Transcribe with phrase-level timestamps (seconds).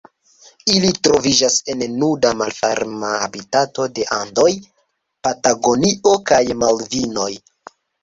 [0.75, 4.49] Ili troviĝas en nuda, malferma habitato de Andoj,
[5.31, 7.33] Patagonio kaj Malvinoj.